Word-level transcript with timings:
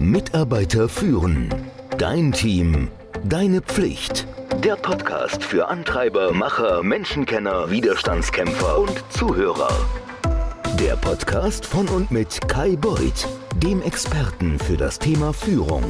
Mitarbeiter 0.00 0.88
führen. 0.88 1.54
Dein 1.98 2.32
Team. 2.32 2.88
Deine 3.22 3.60
Pflicht. 3.60 4.26
Der 4.64 4.76
Podcast 4.76 5.44
für 5.44 5.68
Antreiber, 5.68 6.32
Macher, 6.32 6.82
Menschenkenner, 6.82 7.70
Widerstandskämpfer 7.70 8.78
und 8.78 9.04
Zuhörer. 9.10 9.68
Der 10.80 10.96
Podcast 10.96 11.66
von 11.66 11.86
und 11.88 12.10
mit 12.10 12.48
Kai 12.48 12.76
Beuth, 12.76 13.28
dem 13.62 13.82
Experten 13.82 14.58
für 14.58 14.78
das 14.78 14.98
Thema 14.98 15.34
Führung. 15.34 15.84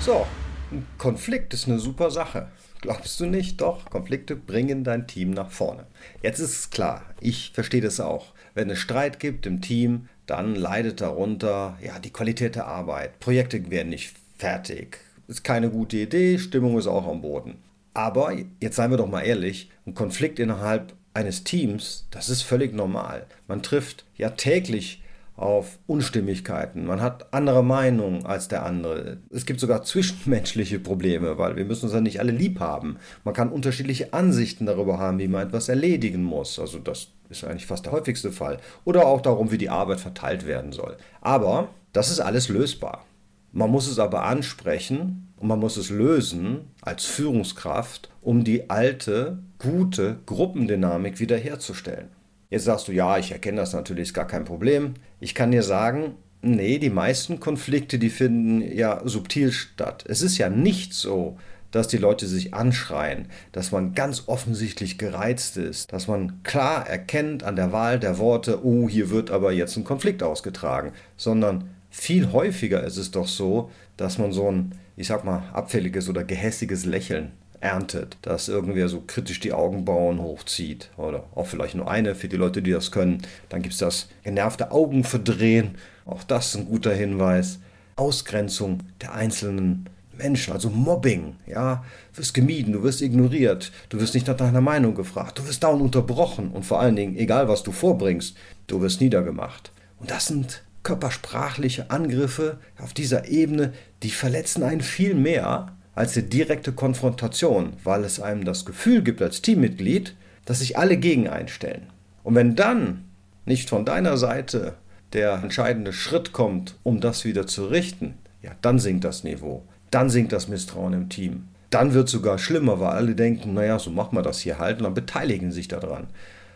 So, 0.00 0.26
ein 0.72 0.84
Konflikt 0.98 1.54
ist 1.54 1.68
eine 1.68 1.78
super 1.78 2.10
Sache. 2.10 2.48
Glaubst 2.80 3.20
du 3.20 3.26
nicht? 3.26 3.60
Doch, 3.60 3.88
Konflikte 3.90 4.34
bringen 4.34 4.82
dein 4.82 5.06
Team 5.06 5.30
nach 5.30 5.52
vorne. 5.52 5.86
Jetzt 6.20 6.40
ist 6.40 6.58
es 6.58 6.70
klar, 6.70 7.04
ich 7.20 7.52
verstehe 7.54 7.80
das 7.80 8.00
auch. 8.00 8.34
Wenn 8.54 8.70
es 8.70 8.80
Streit 8.80 9.20
gibt 9.20 9.46
im 9.46 9.60
Team, 9.60 10.08
dann 10.26 10.54
leidet 10.54 11.00
darunter 11.00 11.78
ja, 11.82 11.98
die 11.98 12.12
Qualität 12.12 12.56
der 12.56 12.66
Arbeit. 12.66 13.20
Projekte 13.20 13.70
werden 13.70 13.90
nicht 13.90 14.14
fertig. 14.36 14.98
Ist 15.28 15.44
keine 15.44 15.70
gute 15.70 15.96
Idee, 15.96 16.38
Stimmung 16.38 16.78
ist 16.78 16.86
auch 16.86 17.06
am 17.06 17.22
Boden. 17.22 17.58
Aber 17.94 18.32
jetzt 18.60 18.76
seien 18.76 18.90
wir 18.90 18.98
doch 18.98 19.08
mal 19.08 19.22
ehrlich, 19.22 19.70
ein 19.86 19.94
Konflikt 19.94 20.38
innerhalb 20.38 20.92
eines 21.14 21.44
Teams, 21.44 22.06
das 22.10 22.28
ist 22.28 22.42
völlig 22.42 22.74
normal. 22.74 23.26
Man 23.48 23.62
trifft 23.62 24.04
ja 24.16 24.30
täglich 24.30 25.02
auf 25.36 25.78
Unstimmigkeiten. 25.86 26.86
Man 26.86 27.00
hat 27.00 27.32
andere 27.32 27.62
Meinungen 27.62 28.24
als 28.24 28.48
der 28.48 28.64
andere. 28.64 29.18
Es 29.30 29.44
gibt 29.44 29.60
sogar 29.60 29.82
zwischenmenschliche 29.82 30.78
Probleme, 30.78 31.36
weil 31.38 31.56
wir 31.56 31.64
müssen 31.64 31.86
uns 31.86 31.94
ja 31.94 32.00
nicht 32.00 32.20
alle 32.20 32.32
lieb 32.32 32.58
haben. 32.60 32.96
Man 33.24 33.34
kann 33.34 33.50
unterschiedliche 33.50 34.12
Ansichten 34.12 34.66
darüber 34.66 34.98
haben, 34.98 35.18
wie 35.18 35.28
man 35.28 35.46
etwas 35.46 35.68
erledigen 35.68 36.22
muss. 36.22 36.58
Also 36.58 36.78
das 36.78 37.08
ist 37.30 37.44
eigentlich 37.44 37.66
fast 37.66 37.86
der 37.86 37.92
häufigste 37.92 38.32
Fall. 38.32 38.58
Oder 38.84 39.06
auch 39.06 39.20
darum, 39.20 39.50
wie 39.50 39.58
die 39.58 39.70
Arbeit 39.70 40.00
verteilt 40.00 40.46
werden 40.46 40.72
soll. 40.72 40.96
Aber 41.20 41.68
das 41.92 42.10
ist 42.10 42.20
alles 42.20 42.48
lösbar. 42.48 43.04
Man 43.52 43.70
muss 43.70 43.88
es 43.88 43.98
aber 43.98 44.24
ansprechen 44.24 45.32
und 45.36 45.48
man 45.48 45.58
muss 45.58 45.76
es 45.76 45.90
lösen 45.90 46.72
als 46.82 47.04
Führungskraft, 47.04 48.10
um 48.20 48.44
die 48.44 48.70
alte, 48.70 49.38
gute 49.58 50.18
Gruppendynamik 50.26 51.20
wiederherzustellen. 51.20 52.08
Jetzt 52.50 52.64
sagst 52.64 52.88
du, 52.88 52.92
ja, 52.92 53.18
ich 53.18 53.32
erkenne 53.32 53.58
das 53.58 53.72
natürlich, 53.72 54.08
ist 54.08 54.14
gar 54.14 54.26
kein 54.26 54.44
Problem. 54.44 54.94
Ich 55.20 55.34
kann 55.34 55.50
dir 55.50 55.62
sagen, 55.62 56.14
nee, 56.42 56.78
die 56.78 56.90
meisten 56.90 57.40
Konflikte, 57.40 57.98
die 57.98 58.10
finden 58.10 58.62
ja 58.62 59.00
subtil 59.04 59.52
statt. 59.52 60.04
Es 60.06 60.22
ist 60.22 60.38
ja 60.38 60.48
nicht 60.48 60.94
so, 60.94 61.38
dass 61.70 61.88
die 61.88 61.96
Leute 61.96 62.26
sich 62.26 62.54
anschreien, 62.54 63.28
dass 63.52 63.72
man 63.72 63.94
ganz 63.94 64.24
offensichtlich 64.26 64.98
gereizt 64.98 65.56
ist, 65.56 65.92
dass 65.92 66.08
man 66.08 66.42
klar 66.42 66.86
erkennt 66.88 67.42
an 67.42 67.56
der 67.56 67.72
Wahl 67.72 67.98
der 67.98 68.18
Worte, 68.18 68.64
oh, 68.64 68.88
hier 68.88 69.10
wird 69.10 69.30
aber 69.30 69.52
jetzt 69.52 69.76
ein 69.76 69.84
Konflikt 69.84 70.22
ausgetragen, 70.22 70.92
sondern 71.16 71.70
viel 71.90 72.32
häufiger 72.32 72.84
ist 72.84 72.96
es 72.96 73.10
doch 73.10 73.28
so, 73.28 73.70
dass 73.96 74.18
man 74.18 74.32
so 74.32 74.50
ein, 74.50 74.72
ich 74.96 75.06
sag 75.06 75.24
mal, 75.24 75.44
abfälliges 75.52 76.08
oder 76.08 76.24
gehässiges 76.24 76.84
Lächeln 76.84 77.32
erntet, 77.60 78.18
dass 78.22 78.48
irgendwer 78.48 78.88
so 78.88 79.02
kritisch 79.06 79.40
die 79.40 79.52
Augenbrauen 79.52 80.20
hochzieht 80.20 80.90
oder 80.96 81.24
auch 81.34 81.46
vielleicht 81.46 81.74
nur 81.74 81.90
eine 81.90 82.14
für 82.14 82.28
die 82.28 82.36
Leute, 82.36 82.62
die 82.62 82.70
das 82.70 82.90
können. 82.90 83.22
Dann 83.48 83.62
gibt 83.62 83.72
es 83.72 83.80
das 83.80 84.08
genervte 84.24 84.70
Augenverdrehen, 84.70 85.76
auch 86.04 86.22
das 86.22 86.48
ist 86.48 86.56
ein 86.56 86.66
guter 86.66 86.94
Hinweis. 86.94 87.58
Ausgrenzung 87.96 88.80
der 89.00 89.14
einzelnen 89.14 89.88
Menschen, 90.18 90.52
also 90.52 90.70
Mobbing, 90.70 91.36
ja, 91.46 91.84
wirst 92.14 92.34
gemieden, 92.34 92.72
du 92.72 92.82
wirst 92.82 93.02
ignoriert, 93.02 93.72
du 93.88 94.00
wirst 94.00 94.14
nicht 94.14 94.26
nach 94.26 94.36
deiner 94.36 94.60
Meinung 94.60 94.94
gefragt, 94.94 95.38
du 95.38 95.46
wirst 95.46 95.62
dauernd 95.62 95.82
unterbrochen 95.82 96.50
und 96.50 96.64
vor 96.64 96.80
allen 96.80 96.96
Dingen, 96.96 97.16
egal 97.16 97.48
was 97.48 97.62
du 97.62 97.72
vorbringst, 97.72 98.36
du 98.66 98.80
wirst 98.80 99.00
niedergemacht. 99.00 99.72
Und 99.98 100.10
das 100.10 100.26
sind 100.26 100.62
körpersprachliche 100.82 101.90
Angriffe 101.90 102.58
auf 102.78 102.94
dieser 102.94 103.28
Ebene, 103.28 103.72
die 104.02 104.10
verletzen 104.10 104.62
einen 104.62 104.82
viel 104.82 105.14
mehr 105.14 105.76
als 105.96 106.12
die 106.12 106.22
direkte 106.22 106.72
Konfrontation, 106.72 107.72
weil 107.82 108.04
es 108.04 108.20
einem 108.20 108.44
das 108.44 108.64
Gefühl 108.64 109.02
gibt 109.02 109.20
als 109.20 109.42
Teammitglied, 109.42 110.14
dass 110.44 110.60
sich 110.60 110.78
alle 110.78 110.96
gegen 110.96 111.28
einstellen. 111.28 111.88
Und 112.22 112.34
wenn 112.34 112.54
dann 112.54 113.04
nicht 113.46 113.68
von 113.68 113.84
deiner 113.84 114.16
Seite 114.16 114.74
der 115.12 115.34
entscheidende 115.42 115.92
Schritt 115.92 116.32
kommt, 116.32 116.76
um 116.82 117.00
das 117.00 117.24
wieder 117.24 117.46
zu 117.46 117.66
richten, 117.66 118.14
ja, 118.42 118.52
dann 118.62 118.78
sinkt 118.78 119.04
das 119.04 119.24
Niveau, 119.24 119.64
dann 119.90 120.10
sinkt 120.10 120.32
das 120.32 120.48
Misstrauen 120.48 120.92
im 120.92 121.08
Team. 121.08 121.48
Dann 121.70 121.94
wird 121.94 122.06
es 122.06 122.12
sogar 122.12 122.38
schlimmer, 122.38 122.80
weil 122.80 122.90
alle 122.90 123.14
denken, 123.14 123.54
naja, 123.54 123.78
so 123.78 123.90
machen 123.90 124.16
wir 124.16 124.22
das 124.22 124.40
hier 124.40 124.58
halt 124.58 124.78
und 124.78 124.84
dann 124.84 124.94
beteiligen 124.94 125.52
sich 125.52 125.68
daran. 125.68 126.06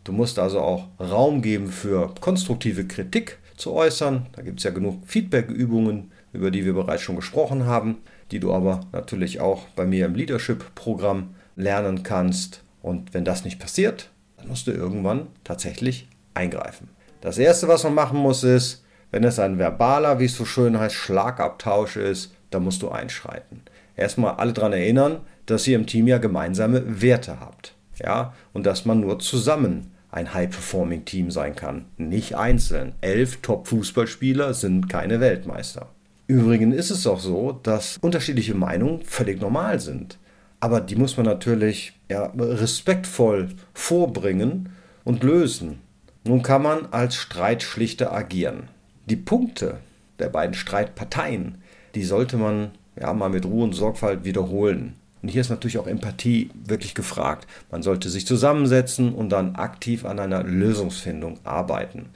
Du 0.05 0.13
musst 0.13 0.39
also 0.39 0.61
auch 0.61 0.89
Raum 0.99 1.43
geben 1.43 1.69
für 1.69 2.15
konstruktive 2.21 2.87
Kritik 2.87 3.39
zu 3.57 3.73
äußern. 3.73 4.27
Da 4.33 4.43
gibt 4.43 4.59
es 4.59 4.65
ja 4.65 4.71
genug 4.71 5.03
Feedback-Übungen, 5.07 6.11
über 6.33 6.51
die 6.51 6.65
wir 6.65 6.73
bereits 6.73 7.03
schon 7.03 7.17
gesprochen 7.17 7.67
haben 7.67 7.99
die 8.31 8.41
du 8.41 8.53
aber 8.53 8.81
natürlich 8.93 9.41
auch 9.41 9.67
bei 9.77 9.87
mir 9.87 10.07
im 10.07 10.15
Leadership-Programm 10.15 11.35
lernen 11.57 12.03
kannst. 12.03 12.63
Und 12.83 13.13
wenn 13.13 13.25
das 13.25 13.45
nicht 13.45 13.59
passiert, 13.59 14.11
dann 14.37 14.49
musst 14.49 14.67
du 14.67 14.73
irgendwann 14.73 15.27
tatsächlich 15.45 16.09
eingreifen. 16.35 16.89
Das 17.21 17.39
Erste, 17.39 17.69
was 17.69 17.85
man 17.85 17.95
machen 17.95 18.19
muss, 18.19 18.45
ist, 18.45 18.85
wenn 19.11 19.25
es 19.25 19.39
ein 19.39 19.59
verbaler, 19.59 20.21
wie 20.21 20.27
es 20.27 20.37
so 20.37 20.45
schön 20.45 20.79
heißt, 20.79 20.95
Schlagabtausch 20.95 21.97
ist, 21.97 22.33
dann 22.51 22.65
musst 22.65 22.83
du 22.83 22.91
einschreiten. 22.91 23.63
Erstmal 23.97 24.35
alle 24.35 24.53
daran 24.53 24.73
erinnern, 24.73 25.21
dass 25.47 25.67
ihr 25.67 25.77
im 25.77 25.87
Team 25.87 26.07
ja 26.07 26.19
gemeinsame 26.19 27.03
Werte 27.03 27.41
habt. 27.41 27.75
Ja, 28.03 28.35
und 28.53 28.65
dass 28.65 28.85
man 28.87 29.01
nur 29.01 29.19
zusammen 29.19 29.93
ein 30.11 30.33
High-Performing-Team 30.35 31.31
sein 31.31 31.55
kann, 31.55 31.85
nicht 31.97 32.35
einzeln. 32.35 32.95
Elf 33.01 33.43
Top-Fußballspieler 33.43 34.55
sind 34.55 34.89
keine 34.89 35.21
Weltmeister. 35.21 35.89
Übrigens 36.27 36.77
ist 36.77 36.91
es 36.91 37.07
auch 37.07 37.21
so, 37.21 37.59
dass 37.63 37.99
unterschiedliche 38.01 38.55
Meinungen 38.55 39.03
völlig 39.03 39.41
normal 39.41 39.81
sind. 39.81 40.19
Aber 40.61 40.81
die 40.81 40.97
muss 40.97 41.17
man 41.17 41.27
natürlich 41.27 41.95
ja, 42.09 42.33
respektvoll 42.37 43.49
vorbringen 43.73 44.71
und 45.05 45.23
lösen. 45.23 45.81
Nun 46.25 46.43
kann 46.43 46.63
man 46.63 46.87
als 46.91 47.17
Streitschlichter 47.17 48.13
agieren. 48.13 48.69
Die 49.07 49.17
Punkte 49.17 49.79
der 50.19 50.29
beiden 50.29 50.55
Streitparteien, 50.55 51.63
die 51.95 52.05
sollte 52.05 52.37
man 52.37 52.71
ja 52.99 53.13
mal 53.13 53.31
mit 53.31 53.47
Ruhe 53.47 53.65
und 53.65 53.73
Sorgfalt 53.73 54.25
wiederholen. 54.25 54.95
Und 55.23 55.29
hier 55.29 55.43
ist 55.43 55.51
natürlich 55.51 55.79
auch 55.79 55.87
Empathie 55.87 56.51
wirklich 56.65 56.95
gefragt. 56.95 57.47
Man 57.71 57.83
sollte 57.83 58.09
sich 58.09 58.27
zusammensetzen 58.27 59.13
und 59.13 59.31
dann 59.31 59.57
aktiv 59.57 60.05
an 60.05 60.19
einer 60.19 60.43
Lösungsfindung 60.43 61.39
arbeiten. 61.45 62.11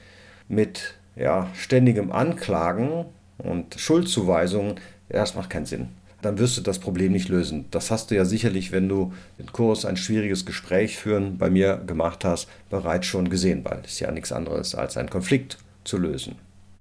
Mit 0.49 0.95
ja, 1.17 1.49
ständigem 1.55 2.13
Anklagen 2.13 3.05
und 3.39 3.75
Schuldzuweisungen, 3.79 4.77
ja, 5.11 5.21
das 5.21 5.35
macht 5.35 5.51
keinen 5.51 5.67
Sinn. 5.67 5.89
Dann 6.23 6.39
wirst 6.39 6.57
du 6.57 6.63
das 6.63 6.79
Problem 6.79 7.13
nicht 7.13 7.29
lösen. 7.29 7.67
Das 7.71 7.91
hast 7.91 8.11
du 8.11 8.15
ja 8.15 8.25
sicherlich, 8.25 8.73
wenn 8.73 8.89
du 8.89 9.13
den 9.39 9.53
Kurs 9.53 9.85
ein 9.85 9.99
schwieriges 9.99 10.47
Gespräch 10.47 10.97
führen 10.97 11.37
bei 11.37 11.51
mir 11.51 11.77
gemacht 11.87 12.25
hast, 12.25 12.49
bereits 12.71 13.07
schon 13.07 13.29
gesehen, 13.29 13.63
weil 13.65 13.83
es 13.85 14.01
ja 14.01 14.11
nichts 14.11 14.33
anderes 14.33 14.75
als 14.75 14.97
einen 14.97 15.11
Konflikt 15.11 15.59
zu 15.85 15.99
lösen. 15.99 16.37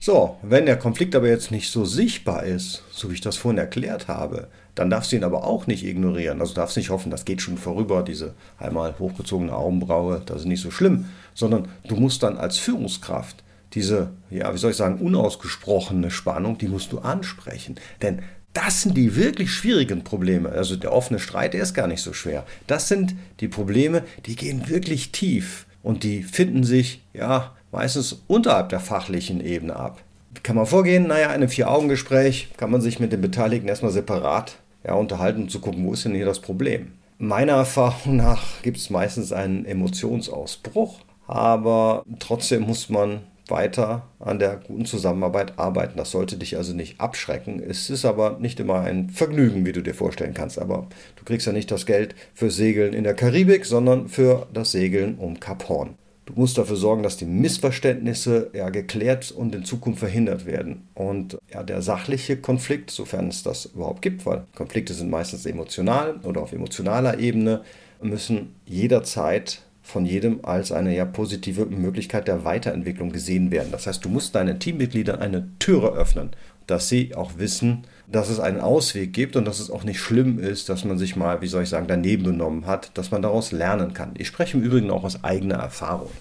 So, 0.06 0.36
wenn 0.41 0.66
der 0.66 0.78
Konflikt 0.78 1.16
aber 1.16 1.30
jetzt 1.30 1.50
nicht 1.50 1.72
so 1.72 1.86
sichtbar 1.86 2.44
ist, 2.44 2.84
so 2.91 3.09
wie 3.09 3.14
ich 3.14 3.22
das 3.22 3.38
vorhin 3.38 3.58
erklärt 3.58 4.09
habe, 4.09 4.50
dann 4.75 4.90
darfst 4.90 5.14
du 5.14 5.16
ihn 5.16 5.24
aber 5.24 5.46
auch 5.46 5.66
nicht 5.66 5.86
ignorieren. 5.86 6.41
Also 6.41 6.53
darfst 6.53 6.75
nicht 6.75 6.90
hoffen, 6.90 7.09
das 7.09 7.24
geht 7.24 7.41
schon 7.41 7.58
vorüber, 7.58 8.03
diese 8.03 8.34
einmal 8.58 9.00
hochgezogene 9.00 9.56
Augenbraue, 9.56 10.22
das 10.25 10.41
ist 10.41 10.46
nicht 10.46 10.59
so 10.59 10.72
schlimm, 10.72 11.06
sondern 11.34 11.69
du 11.88 11.96
musst 11.96 12.22
dann 12.22 12.36
als 12.36 12.58
Führungskraft 12.58 13.46
diese, 13.75 14.09
ja, 14.30 14.53
wie 14.53 14.58
soll 14.58 14.72
ich 14.72 14.75
sagen, 14.75 15.00
unausgesprochene 15.00 16.12
Spannung, 16.12 16.58
die 16.58 16.68
musst 16.68 16.91
du 16.91 17.00
ansprechen. 17.00 17.75
Denn 18.02 18.24
das 18.52 18.81
sind 18.81 18.97
die 18.97 19.16
wirklich 19.16 19.52
schwierigen 19.53 20.03
Probleme. 20.03 20.50
Also 20.50 20.75
der 20.75 20.91
offene 20.91 21.20
Streit, 21.20 21.53
der 21.53 21.64
ist 21.64 21.75
gar 21.75 21.88
nicht 21.88 22.02
so 22.02 22.12
schwer. 22.12 22.46
Das 22.68 22.90
sind 22.90 23.16
die 23.40 23.47
Probleme, 23.47 24.03
die 24.25 24.35
gehen 24.35 24.68
wirklich 24.68 25.14
tief 25.14 25.66
und 25.81 26.03
die 26.03 26.24
finden 26.24 26.66
sich 26.66 27.06
ja 27.14 27.53
meistens 27.73 28.23
unterhalb 28.28 28.69
der 28.69 28.79
fachlichen 28.79 29.44
Ebene 29.44 29.75
ab. 29.75 30.00
Wie 30.34 30.41
kann 30.41 30.56
man 30.56 30.66
vorgehen? 30.66 31.07
Naja, 31.07 31.28
in 31.28 31.34
einem 31.34 31.50
Vier-Augen-Gespräch 31.50 32.49
kann 32.55 32.72
man 32.72 32.81
sich 32.81 32.99
mit 32.99 33.11
den 33.11 33.22
Beteiligten 33.22 33.67
erstmal 33.67 33.91
separat 33.91 34.58
ja, 34.85 34.93
unterhalten, 34.93 35.43
um 35.43 35.49
zu 35.49 35.59
gucken, 35.59 35.85
wo 35.85 35.93
ist 35.93 36.05
denn 36.05 36.16
hier 36.16 36.25
das 36.25 36.40
Problem. 36.40 36.93
Meiner 37.17 37.53
Erfahrung 37.53 38.16
nach 38.16 38.61
gibt 38.61 38.78
es 38.78 38.90
meistens 38.90 39.31
einen 39.31 39.66
Emotionsausbruch, 39.66 40.99
aber 41.28 42.03
trotzdem 42.20 42.64
muss 42.64 42.90
man 42.90 43.22
weiter 43.47 44.03
an 44.19 44.40
der 44.40 44.55
guten 44.55 44.85
Zusammenarbeit 44.85 45.59
arbeiten. 45.59 45.97
Das 45.97 46.11
sollte 46.11 46.37
dich 46.37 46.58
also 46.58 46.73
nicht 46.73 46.99
abschrecken. 46.99 47.61
Es 47.61 47.90
ist 47.90 48.05
aber 48.05 48.37
nicht 48.40 48.59
immer 48.59 48.81
ein 48.81 49.09
Vergnügen, 49.09 49.66
wie 49.66 49.73
du 49.73 49.81
dir 49.81 49.93
vorstellen 49.93 50.34
kannst. 50.34 50.59
Aber 50.59 50.87
du 51.17 51.26
kriegst 51.26 51.46
ja 51.46 51.53
nicht 51.53 51.69
das 51.69 51.85
Geld 51.85 52.16
für 52.34 52.49
Segeln 52.49 52.93
in 52.93 53.03
der 53.03 53.14
Karibik, 53.14 53.66
sondern 53.66 54.08
für 54.08 54.47
das 54.53 54.72
Segeln 54.72 55.17
um 55.17 55.40
Kap 55.40 55.67
Horn. 55.69 55.96
Du 56.25 56.34
musst 56.35 56.58
dafür 56.58 56.78
sorgen, 56.78 57.03
dass 57.03 57.17
die 57.17 57.25
Missverständnisse 57.25 58.52
ja, 58.53 58.70
geklärt 58.70 59.31
und 59.31 59.53
in 59.53 59.66
Zukunft 59.66 59.99
verhindert 59.99 60.46
werden. 60.46 60.87
Und 60.93 61.37
ja, 61.53 61.64
der 61.64 61.81
sachliche 61.81 62.37
Konflikt, 62.37 62.91
sofern 62.91 63.28
es 63.28 63.43
das 63.43 63.66
überhaupt 63.66 64.02
gibt, 64.02 64.25
weil 64.25 64.46
Konflikte 64.55 64.93
sind 64.93 65.09
meistens 65.09 65.46
emotional 65.46 66.20
oder 66.23 66.41
auf 66.41 66.53
emotionaler 66.53 67.20
Ebene, 67.20 67.61
müssen 68.02 68.55
jederzeit 68.66 69.61
von 69.81 70.05
jedem 70.05 70.40
als 70.43 70.72
eine 70.72 70.96
ja 70.96 71.03
positive 71.03 71.66
Möglichkeit 71.66 72.29
der 72.29 72.46
Weiterentwicklung 72.46 73.11
gesehen 73.11 73.52
werden. 73.52 73.72
Das 73.72 73.85
heißt, 73.85 74.03
du 74.03 74.09
musst 74.09 74.34
deinen 74.34 74.59
Teammitgliedern 74.59 75.19
eine 75.19 75.49
Türe 75.59 75.91
öffnen, 75.91 76.31
dass 76.68 76.90
sie 76.90 77.16
auch 77.16 77.38
wissen, 77.38 77.86
dass 78.08 78.30
es 78.30 78.40
einen 78.40 78.60
Ausweg 78.60 79.14
gibt 79.14 79.36
und 79.36 79.46
dass 79.46 79.60
es 79.60 79.72
auch 79.72 79.84
nicht 79.84 80.00
schlimm 80.00 80.40
ist, 80.40 80.70
dass 80.70 80.86
man 80.86 80.98
sich 80.98 81.16
mal, 81.16 81.42
wie 81.42 81.48
soll 81.48 81.64
ich 81.64 81.70
sagen, 81.70 81.88
daneben 81.88 82.24
benommen 82.24 82.66
hat, 82.66 82.98
dass 82.98 83.12
man 83.12 83.22
daraus 83.22 83.52
lernen 83.52 83.94
kann. 83.94 84.14
Ich 84.18 84.28
spreche 84.28 84.58
im 84.58 84.64
Übrigen 84.64 84.92
auch 84.92 85.04
aus 85.04 85.24
eigener 85.24 85.56
Erfahrung. 85.56 86.12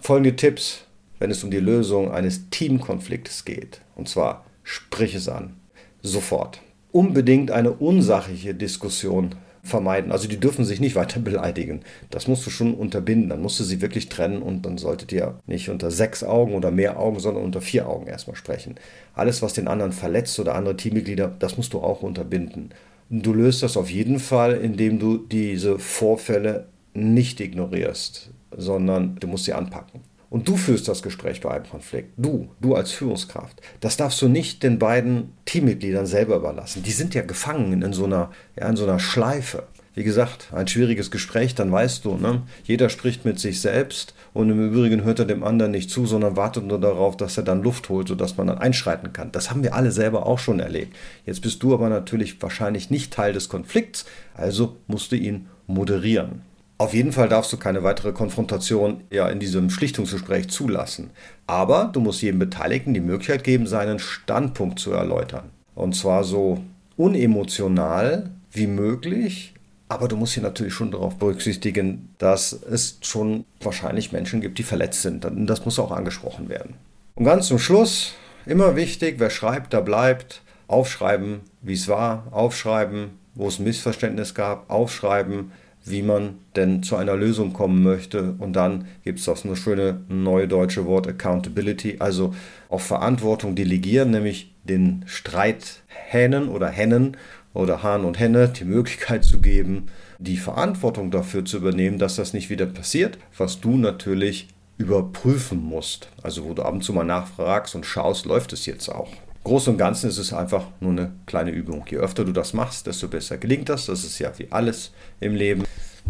Folgende 0.00 0.36
Tipps, 0.36 0.84
wenn 1.18 1.30
es 1.30 1.42
um 1.42 1.50
die 1.50 1.60
Lösung 1.60 2.10
eines 2.12 2.50
Teamkonfliktes 2.50 3.44
geht. 3.44 3.80
Und 3.96 4.08
zwar, 4.08 4.44
sprich 4.62 5.14
es 5.14 5.28
an. 5.28 5.56
Sofort. 6.02 6.60
Unbedingt 6.92 7.50
eine 7.50 7.72
unsachliche 7.72 8.54
Diskussion 8.54 9.34
vermeiden. 9.68 10.10
Also 10.10 10.28
die 10.28 10.40
dürfen 10.40 10.64
sich 10.64 10.80
nicht 10.80 10.96
weiter 10.96 11.20
beleidigen. 11.28 11.80
Das 12.10 12.26
musst 12.26 12.44
du 12.46 12.50
schon 12.50 12.74
unterbinden. 12.74 13.28
Dann 13.28 13.42
musst 13.42 13.60
du 13.60 13.64
sie 13.64 13.80
wirklich 13.80 14.08
trennen 14.08 14.42
und 14.42 14.66
dann 14.66 14.78
solltet 14.78 15.12
ihr 15.12 15.38
nicht 15.46 15.70
unter 15.70 15.90
sechs 15.90 16.24
Augen 16.24 16.54
oder 16.54 16.70
mehr 16.70 16.98
Augen, 16.98 17.20
sondern 17.20 17.44
unter 17.44 17.60
vier 17.60 17.88
Augen 17.88 18.06
erstmal 18.06 18.36
sprechen. 18.36 18.74
Alles, 19.14 19.42
was 19.42 19.52
den 19.52 19.68
anderen 19.68 19.92
verletzt 19.92 20.38
oder 20.40 20.54
andere 20.54 20.76
Teammitglieder, 20.76 21.32
das 21.38 21.56
musst 21.56 21.72
du 21.72 21.80
auch 21.80 22.02
unterbinden. 22.02 22.70
Du 23.10 23.32
löst 23.32 23.62
das 23.62 23.76
auf 23.76 23.90
jeden 23.90 24.18
Fall, 24.18 24.54
indem 24.56 24.98
du 24.98 25.16
diese 25.16 25.78
Vorfälle 25.78 26.66
nicht 26.92 27.40
ignorierst, 27.40 28.30
sondern 28.56 29.16
du 29.20 29.26
musst 29.28 29.44
sie 29.44 29.54
anpacken. 29.54 30.00
Und 30.30 30.46
du 30.46 30.56
führst 30.56 30.88
das 30.88 31.02
Gespräch 31.02 31.40
bei 31.40 31.50
einem 31.50 31.68
Konflikt. 31.68 32.12
Du, 32.18 32.50
du 32.60 32.74
als 32.74 32.92
Führungskraft. 32.92 33.62
Das 33.80 33.96
darfst 33.96 34.20
du 34.20 34.28
nicht 34.28 34.62
den 34.62 34.78
beiden 34.78 35.32
Teammitgliedern 35.46 36.06
selber 36.06 36.36
überlassen. 36.36 36.82
Die 36.82 36.92
sind 36.92 37.14
ja 37.14 37.22
gefangen 37.22 37.82
in 37.82 37.92
so 37.92 38.04
einer, 38.04 38.30
ja, 38.56 38.68
in 38.68 38.76
so 38.76 38.84
einer 38.84 38.98
Schleife. 38.98 39.64
Wie 39.94 40.04
gesagt, 40.04 40.52
ein 40.52 40.68
schwieriges 40.68 41.10
Gespräch, 41.10 41.56
dann 41.56 41.72
weißt 41.72 42.04
du, 42.04 42.14
ne? 42.14 42.42
jeder 42.62 42.88
spricht 42.88 43.24
mit 43.24 43.40
sich 43.40 43.60
selbst 43.60 44.14
und 44.32 44.48
im 44.48 44.70
Übrigen 44.70 45.02
hört 45.02 45.18
er 45.18 45.24
dem 45.24 45.42
anderen 45.42 45.72
nicht 45.72 45.90
zu, 45.90 46.06
sondern 46.06 46.36
wartet 46.36 46.64
nur 46.64 46.78
darauf, 46.78 47.16
dass 47.16 47.36
er 47.36 47.42
dann 47.42 47.64
Luft 47.64 47.88
holt, 47.88 48.06
sodass 48.06 48.36
man 48.36 48.46
dann 48.46 48.58
einschreiten 48.58 49.12
kann. 49.12 49.32
Das 49.32 49.50
haben 49.50 49.64
wir 49.64 49.74
alle 49.74 49.90
selber 49.90 50.26
auch 50.26 50.38
schon 50.38 50.60
erlebt. 50.60 50.94
Jetzt 51.26 51.40
bist 51.40 51.64
du 51.64 51.74
aber 51.74 51.88
natürlich 51.88 52.40
wahrscheinlich 52.40 52.90
nicht 52.90 53.12
Teil 53.12 53.32
des 53.32 53.48
Konflikts, 53.48 54.04
also 54.34 54.76
musst 54.86 55.10
du 55.10 55.16
ihn 55.16 55.48
moderieren. 55.66 56.42
Auf 56.80 56.94
jeden 56.94 57.10
Fall 57.10 57.28
darfst 57.28 57.52
du 57.52 57.56
keine 57.56 57.82
weitere 57.82 58.12
Konfrontation 58.12 59.02
ja 59.10 59.28
in 59.28 59.40
diesem 59.40 59.68
Schlichtungsgespräch 59.68 60.48
zulassen. 60.48 61.10
Aber 61.48 61.90
du 61.92 61.98
musst 61.98 62.22
jedem 62.22 62.38
Beteiligten 62.38 62.94
die 62.94 63.00
Möglichkeit 63.00 63.42
geben, 63.42 63.66
seinen 63.66 63.98
Standpunkt 63.98 64.78
zu 64.78 64.92
erläutern. 64.92 65.50
Und 65.74 65.96
zwar 65.96 66.22
so 66.22 66.62
unemotional 66.96 68.30
wie 68.52 68.68
möglich. 68.68 69.54
Aber 69.88 70.06
du 70.06 70.16
musst 70.16 70.34
hier 70.34 70.42
natürlich 70.42 70.72
schon 70.72 70.92
darauf 70.92 71.16
berücksichtigen, 71.16 72.10
dass 72.18 72.52
es 72.52 72.98
schon 73.00 73.44
wahrscheinlich 73.60 74.12
Menschen 74.12 74.40
gibt, 74.40 74.58
die 74.58 74.62
verletzt 74.62 75.02
sind. 75.02 75.26
Das 75.48 75.64
muss 75.64 75.80
auch 75.80 75.90
angesprochen 75.90 76.48
werden. 76.48 76.74
Und 77.16 77.24
ganz 77.24 77.48
zum 77.48 77.58
Schluss, 77.58 78.14
immer 78.46 78.76
wichtig, 78.76 79.16
wer 79.18 79.30
schreibt, 79.30 79.74
da 79.74 79.80
bleibt. 79.80 80.42
Aufschreiben, 80.68 81.40
wie 81.62 81.72
es 81.72 81.88
war, 81.88 82.26
aufschreiben, 82.30 83.18
wo 83.34 83.48
es 83.48 83.58
ein 83.58 83.64
Missverständnis 83.64 84.34
gab, 84.34 84.68
aufschreiben, 84.70 85.50
wie 85.90 86.02
man 86.02 86.34
denn 86.56 86.82
zu 86.82 86.96
einer 86.96 87.16
Lösung 87.16 87.52
kommen 87.52 87.82
möchte. 87.82 88.34
Und 88.38 88.54
dann 88.54 88.86
gibt 89.04 89.18
es 89.18 89.24
das 89.24 89.44
nur 89.44 89.56
schöne 89.56 90.00
neue 90.08 90.48
deutsche 90.48 90.86
Wort 90.86 91.06
Accountability, 91.06 91.96
also 91.98 92.34
auf 92.68 92.82
Verantwortung 92.82 93.54
delegieren, 93.54 94.10
nämlich 94.10 94.54
den 94.64 95.04
Streithähnen 95.06 96.48
oder 96.48 96.68
Hennen 96.68 97.16
oder 97.54 97.82
Hahn 97.82 98.04
und 98.04 98.18
Henne 98.18 98.48
die 98.48 98.64
Möglichkeit 98.64 99.24
zu 99.24 99.40
geben, 99.40 99.86
die 100.18 100.36
Verantwortung 100.36 101.10
dafür 101.10 101.44
zu 101.44 101.56
übernehmen, 101.56 101.98
dass 101.98 102.16
das 102.16 102.32
nicht 102.32 102.50
wieder 102.50 102.66
passiert, 102.66 103.18
was 103.36 103.60
du 103.60 103.76
natürlich 103.76 104.48
überprüfen 104.78 105.62
musst. 105.62 106.08
Also 106.22 106.44
wo 106.44 106.54
du 106.54 106.62
ab 106.62 106.72
und 106.72 106.84
zu 106.84 106.92
mal 106.92 107.04
nachfragst 107.04 107.74
und 107.74 107.84
schaust, 107.84 108.26
läuft 108.26 108.52
es 108.52 108.66
jetzt 108.66 108.88
auch. 108.88 109.12
Groß 109.44 109.68
und 109.68 109.78
Ganzen 109.78 110.10
ist 110.10 110.18
es 110.18 110.32
einfach 110.32 110.66
nur 110.80 110.92
eine 110.92 111.12
kleine 111.26 111.50
Übung. 111.50 111.84
Je 111.88 111.98
öfter 111.98 112.24
du 112.24 112.32
das 112.32 112.52
machst, 112.52 112.86
desto 112.86 113.08
besser 113.08 113.38
gelingt 113.38 113.68
das. 113.68 113.86
Das 113.86 114.04
ist 114.04 114.18
ja 114.18 114.32
wie 114.38 114.48
alles 114.50 114.92
im 115.20 115.34
Leben. 115.34 115.64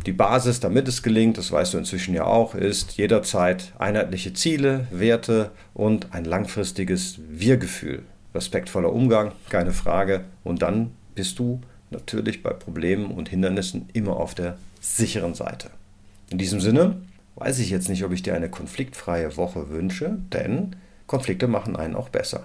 Die 0.06 0.12
Basis, 0.12 0.60
damit 0.60 0.88
es 0.88 1.02
gelingt, 1.02 1.38
das 1.38 1.50
weißt 1.50 1.74
du 1.74 1.78
inzwischen 1.78 2.14
ja 2.14 2.24
auch, 2.24 2.54
ist 2.54 2.92
jederzeit 2.92 3.72
einheitliche 3.78 4.32
Ziele, 4.32 4.86
Werte 4.90 5.50
und 5.74 6.12
ein 6.12 6.24
langfristiges 6.24 7.18
Wir-Gefühl. 7.28 8.02
Respektvoller 8.34 8.92
Umgang, 8.92 9.32
keine 9.50 9.72
Frage. 9.72 10.24
Und 10.44 10.62
dann 10.62 10.92
bist 11.14 11.38
du 11.38 11.60
natürlich 11.90 12.42
bei 12.42 12.50
Problemen 12.50 13.10
und 13.10 13.28
Hindernissen 13.28 13.88
immer 13.92 14.16
auf 14.16 14.34
der 14.34 14.56
sicheren 14.80 15.34
Seite. 15.34 15.70
In 16.30 16.38
diesem 16.38 16.60
Sinne 16.60 17.00
weiß 17.36 17.58
ich 17.58 17.70
jetzt 17.70 17.88
nicht, 17.88 18.04
ob 18.04 18.12
ich 18.12 18.22
dir 18.22 18.34
eine 18.34 18.50
konfliktfreie 18.50 19.36
Woche 19.36 19.70
wünsche, 19.70 20.18
denn 20.32 20.76
Konflikte 21.06 21.48
machen 21.48 21.76
einen 21.76 21.96
auch 21.96 22.08
besser. 22.08 22.44